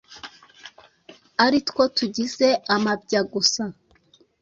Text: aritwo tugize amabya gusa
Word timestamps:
aritwo 1.45 1.81
tugize 1.95 2.47
amabya 2.75 3.21
gusa 3.33 3.63